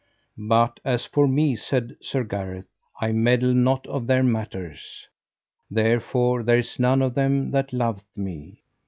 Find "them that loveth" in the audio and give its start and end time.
7.13-8.17